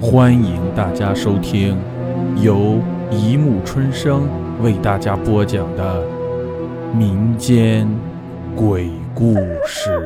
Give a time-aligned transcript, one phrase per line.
[0.00, 1.76] 欢迎大家收听
[2.40, 4.28] 由一木春生
[4.62, 6.06] 为大家播讲的
[6.94, 7.88] 民间
[8.54, 9.34] 鬼故
[9.66, 10.00] 事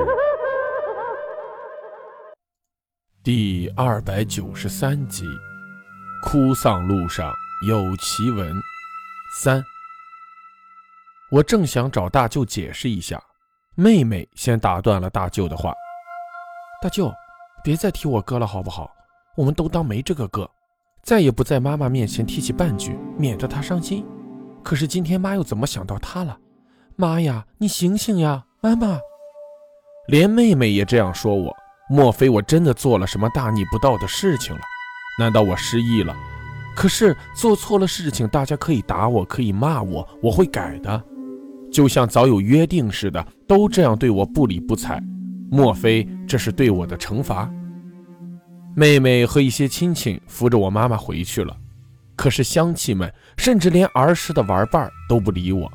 [3.23, 5.27] 第二百九十三集：
[6.23, 7.31] 哭丧路上
[7.69, 8.51] 有奇闻
[9.43, 9.63] 三。
[11.31, 13.23] 我正想找大舅解释一下，
[13.75, 15.75] 妹妹先打断了大舅的话
[16.81, 17.13] ：“大舅，
[17.63, 18.91] 别再提我哥了，好不好？”
[19.37, 20.51] 我们都当没这个哥，
[21.03, 24.05] 再也不在妈妈面前提起半句，免得她伤心。
[24.63, 26.39] 可是今天妈又怎么想到他了？
[26.97, 28.99] 妈呀，你醒醒呀，妈妈！
[30.09, 31.51] 连妹妹也这样说我，
[31.89, 34.61] 莫非我真的做了什么大逆不道的事情了？
[35.19, 36.15] 难道我失忆了？
[36.77, 41.03] 可是做错了事情，大家可以打我，可以骂我，我会改的，
[41.73, 45.03] 就像早有约定似的，都这样对我不理不睬，
[45.51, 47.51] 莫非这是对我的惩罚？
[48.75, 51.55] 妹妹和一些亲戚扶着我妈妈回去了，
[52.17, 55.71] 可是乡亲们甚至连儿时的玩伴都不理我，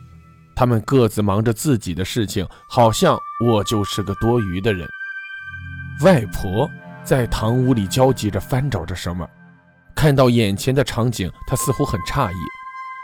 [0.56, 4.88] 他们各自忙着自己的事情，好像我就是个多余的人。
[6.02, 6.68] 外婆
[7.04, 9.28] 在堂屋里焦急着翻找着什么，
[9.96, 12.36] 看到眼前的场景，她似乎很诧异。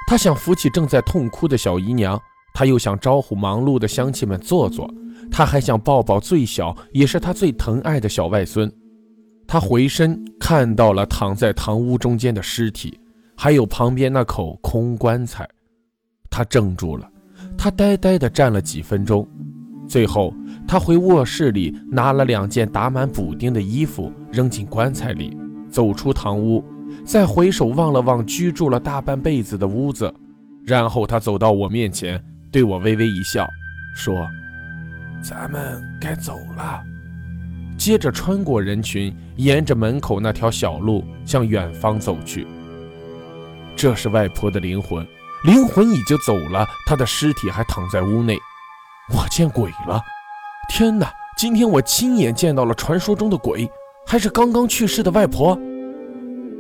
[0.08, 2.20] 她想扶起正在痛哭的小姨娘，
[2.54, 4.92] 她又想招呼忙碌的乡亲们坐坐，
[5.32, 8.72] 她还想抱抱最小也是她最疼爱的小外孙。
[9.48, 13.00] 他回身看到了躺在堂屋中间的尸体，
[13.36, 15.48] 还有旁边那口空棺材。
[16.30, 17.10] 他怔住了，
[17.58, 19.28] 他呆呆地站了几分钟，
[19.88, 20.34] 最后
[20.68, 25.38] 他回卧室里拿了两件打满补丁的衣服扔进棺材里，
[25.70, 26.64] 走出堂屋，
[27.06, 30.12] 再回首望了望居住了大半辈子的屋子，
[30.66, 32.20] 然后他走到我面前，
[32.52, 33.48] 对我微微一笑，
[33.96, 34.28] 说
[35.22, 36.82] ：“咱们该走了。”
[37.84, 42.48] 接着穿过人群，沿着门口那条小路向远方走去。
[43.76, 45.06] 这是外婆的灵魂，
[45.44, 48.38] 灵魂已经走了，她的尸体还躺在屋内。
[49.14, 50.02] 我见鬼了！
[50.70, 53.70] 天哪，今天我亲眼见到了传说中的鬼，
[54.08, 55.60] 还是刚刚去世的外婆。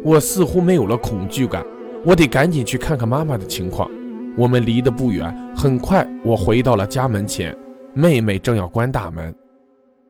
[0.03, 1.66] 我似乎没有了恐惧感，
[2.03, 3.89] 我得赶紧去看看妈妈的情况。
[4.35, 7.57] 我们离得不远，很快我回到了家门前，
[7.94, 9.33] 妹妹正要关大门，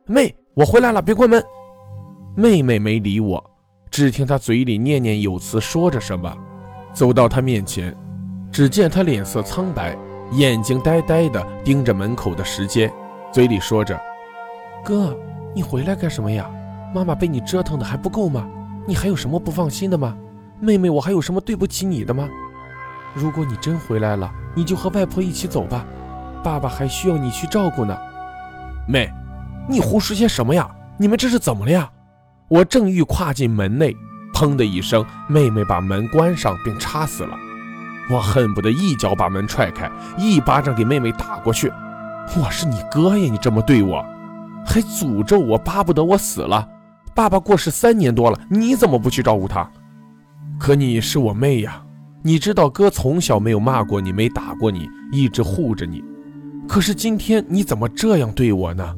[0.07, 0.35] 妹。
[0.55, 1.43] 我回来了，别关门。
[2.35, 3.43] 妹妹没理我，
[3.89, 6.31] 只听她嘴里念念有词，说着什么。
[6.93, 7.95] 走到她面前，
[8.51, 9.97] 只见她脸色苍白，
[10.33, 12.93] 眼睛呆呆地盯着门口的时间，
[13.31, 13.99] 嘴里说着
[14.85, 15.17] ：“哥，
[15.55, 16.47] 你回来干什么呀？
[16.93, 18.47] 妈妈被你折腾的还不够吗？
[18.85, 20.15] 你还有什么不放心的吗？
[20.59, 22.29] 妹妹，我还有什么对不起你的吗？
[23.15, 25.83] 如果你真回来了，你就和外婆一起走吧，
[26.43, 27.97] 爸爸还需要你去照顾呢。”
[28.87, 29.09] 妹。
[29.69, 30.69] 你胡说些什么呀？
[30.97, 31.89] 你们这是怎么了呀？
[32.49, 33.95] 我正欲跨进门内，
[34.33, 37.35] 砰的一声，妹妹把门关上并插死了。
[38.11, 41.71] 我恨不得一脚把门踹开，一巴掌给妹妹打过去。
[42.37, 44.05] 我是你哥呀，你这么对我，
[44.65, 46.67] 还诅咒我，巴不得我死了。
[47.15, 49.69] 爸爸过世三年多了，你怎么不去照顾他？
[50.59, 51.81] 可你是我妹呀，
[52.21, 56.03] 你知道哥从小没有骂过你，没打过你，一直护着你。
[56.67, 58.95] 可是今天你怎么这样对我呢？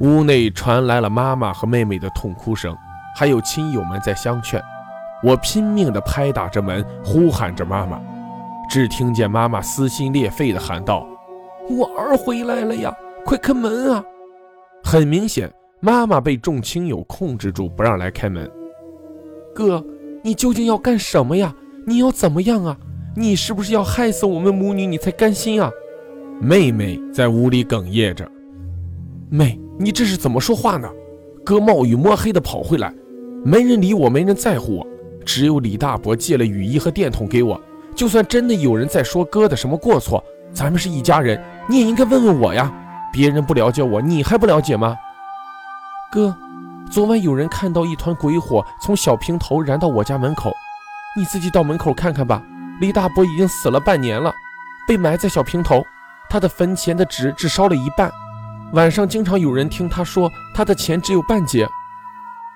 [0.00, 2.76] 屋内传来了妈妈和妹妹的痛哭声，
[3.16, 4.62] 还有亲友们在相劝。
[5.22, 8.00] 我拼命地拍打着门，呼喊着妈妈。
[8.68, 11.06] 只听见妈妈撕心裂肺地喊道
[11.70, 12.94] ：“我儿回来了呀，
[13.24, 14.04] 快开门啊！”
[14.82, 15.50] 很明显，
[15.80, 18.50] 妈妈被众亲友控制住，不让来开门。
[19.54, 19.84] 哥，
[20.22, 21.54] 你究竟要干什么呀？
[21.86, 22.76] 你要怎么样啊？
[23.14, 25.70] 你是不是要害死我们母女，你才甘心啊？
[26.40, 28.28] 妹妹在屋里哽咽着。
[29.30, 30.88] 妹，你这是怎么说话呢？
[31.44, 32.94] 哥冒雨摸黑的跑回来，
[33.44, 34.86] 没人理我，没人在乎我，
[35.24, 37.60] 只有李大伯借了雨衣和电筒给我。
[37.94, 42.72] 就算真的有人在说哥的什么过错，咱们是一家人，你也应该问问我呀。
[43.12, 44.96] 别人不了解我，你还不了解吗？
[46.10, 46.34] 哥，
[46.90, 50.52] 昨晚有人看到一团鬼火从小平头燃到我家门口，
[51.16, 52.42] 你自己到门口看看吧。
[52.80, 54.32] 李大伯已经死了半年了，
[54.88, 55.84] 被埋在小平头，
[56.28, 58.10] 他的坟前的纸只烧了一半。
[58.74, 61.64] 晚上经常有人听他说，他的钱只有半截，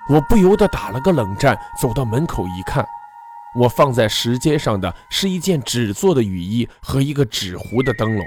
[0.09, 2.85] 我不由得打了个冷战，走到门口一看，
[3.55, 8.25] 我放在石阶上的是一件纸做的雨衣和一个纸糊的灯笼，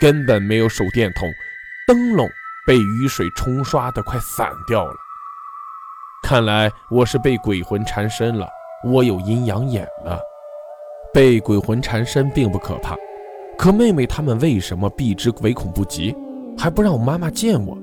[0.00, 1.28] 根本没有手电筒，
[1.86, 2.26] 灯笼
[2.66, 4.94] 被雨水冲刷的快散掉了。
[6.22, 8.48] 看来我是被鬼魂缠身了，
[8.86, 10.18] 我有阴阳眼了。
[11.12, 12.96] 被鬼魂缠身并不可怕，
[13.58, 16.16] 可妹妹他们为什么避之唯恐不及？
[16.64, 17.76] 还不让我妈妈见我，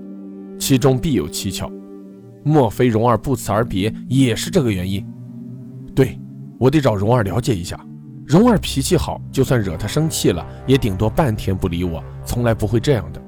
[0.58, 1.72] 其中必有蹊跷。
[2.44, 5.06] 莫非蓉儿不辞而别也是这个原因？
[5.94, 6.20] 对，
[6.58, 7.80] 我得找蓉儿了解一下。
[8.26, 13.22] 蓉儿脾气好，就算惹她生气了，也顶多半天不理我，从来不会这样的。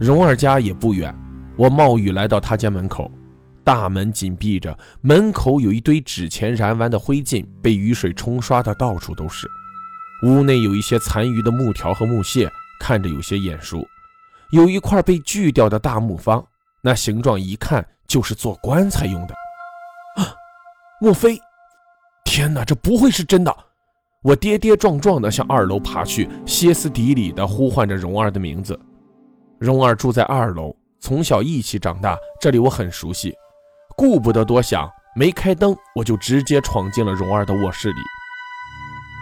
[0.00, 1.14] 蓉儿家也不远，
[1.56, 3.08] 我冒雨来到她家门口，
[3.62, 9.46] 大门紧闭着，门口有一堆纸钱燃完的灰烬，被雨水冲刷的到处都是。
[10.26, 12.50] 屋内有一些残余的木条和木屑，
[12.80, 13.86] 看着有些眼熟。
[14.50, 16.44] 有一块被锯掉的大木方，
[16.82, 19.34] 那形状一看就是做棺材用的。
[20.16, 20.34] 啊，
[21.00, 21.40] 莫非？
[22.24, 23.56] 天哪，这不会是真的！
[24.22, 28.78] 我跌跌撞撞地向二楼爬去，歇斯底里地呼唤着蓉儿的名字。
[29.58, 33.34] 蓉儿住在二楼，从小一起长大，这里我很熟悉。
[33.96, 38.00] 顾不得多想，没开灯，我就直接闯进了蓉儿的卧室里。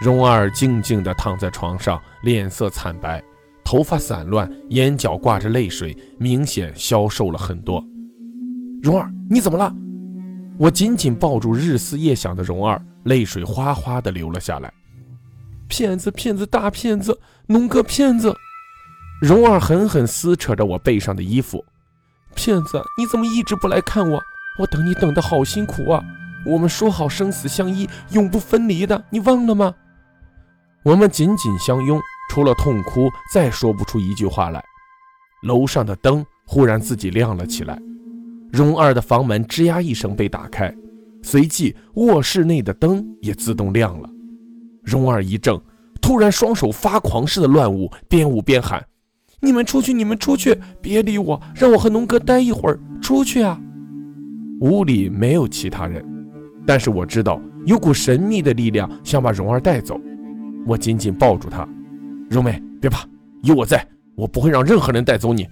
[0.03, 3.23] 蓉儿静静地躺在床上，脸色惨白，
[3.69, 7.85] 头发散乱，眼角挂着泪水，明显消瘦了很多。
[8.81, 9.71] 蓉儿，你怎么了？
[10.57, 14.73] 我紧紧抱住日思夜想的蓉儿，泪水哗哗地流了下来。
[15.67, 18.35] 骗子，骗子，大骗子，农哥骗子！
[19.21, 21.63] 蓉儿狠狠撕扯着我背上的衣服。
[22.33, 24.19] 骗子，你怎么一直不来看我？
[24.57, 26.03] 我等你等得好辛苦啊！
[26.43, 29.75] 我们说好生死相依，永不分离的，你忘了吗？
[30.81, 34.63] 我们紧紧相拥，除了痛哭，再说不出一句话来。
[35.43, 37.77] 楼上的灯忽然自己亮了起来，
[38.51, 40.73] 蓉儿的房门吱呀一声被打开，
[41.21, 44.09] 随即卧室内的灯也自动亮了。
[44.83, 45.61] 蓉儿一怔，
[46.01, 48.85] 突然双手发狂似的乱舞，边舞边喊
[49.41, 53.59] ：“你们出去，你们出去，别理我，让我和农哥待一会儿，出去啊！”
[54.61, 56.05] 屋里没有其他人，
[56.65, 59.99] 但是我知道有股神秘的力量想把蓉儿带走。
[60.65, 61.67] 我紧紧抱住她，
[62.29, 63.03] 柔美，别怕，
[63.41, 63.83] 有我在，
[64.15, 65.47] 我不会让任何人带走你。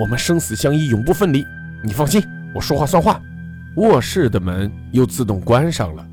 [0.00, 1.44] 我们生死相依，永不分离。
[1.84, 2.22] 你放心，
[2.54, 3.20] 我说话算话。
[3.76, 6.06] 卧室的门又自动关上了，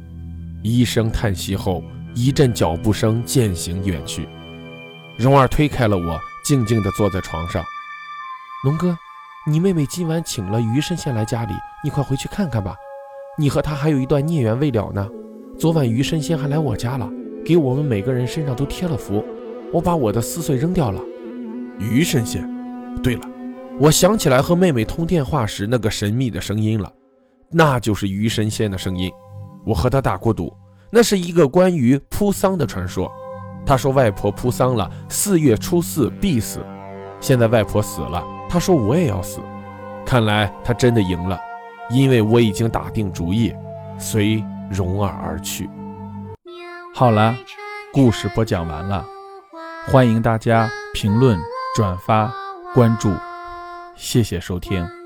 [0.61, 1.81] 一声叹息后，
[2.13, 4.27] 一阵脚步声渐行远去。
[5.17, 7.63] 蓉儿推开了我，静静地坐在床上。
[8.65, 8.97] 龙哥，
[9.47, 12.75] 你妹妹今晚请了余神仙来家里，你快回去看看吧。
[13.37, 15.07] 你和她还有一段孽缘未了呢。
[15.57, 17.09] 昨晚余神仙还来我家了。
[17.45, 19.23] 给我们每个人身上都贴了符，
[19.71, 21.01] 我把我的撕碎扔掉了。
[21.77, 22.43] 鱼神仙，
[23.01, 23.21] 对了，
[23.79, 26.91] 我想起来和妹妹通电话时那个神秘的声音了，
[27.51, 29.11] 那就是鱼神仙的声音。
[29.65, 30.51] 我和他打过赌，
[30.91, 33.11] 那是一个关于铺丧的传说。
[33.65, 36.59] 他说外婆铺丧了，四月初四必死。
[37.19, 39.39] 现在外婆死了，他说我也要死。
[40.05, 41.39] 看来他真的赢了，
[41.91, 43.53] 因为我已经打定主意，
[43.99, 45.69] 随蓉儿而去。
[46.95, 47.35] 好了，
[47.93, 49.05] 故事播讲完了，
[49.91, 51.35] 欢迎大家评论、
[51.75, 52.31] 转发、
[52.75, 53.11] 关注，
[53.95, 54.98] 谢谢收听。